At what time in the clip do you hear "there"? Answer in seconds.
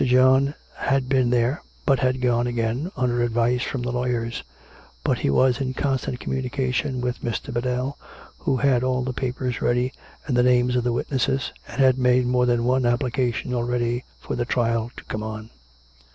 1.29-1.61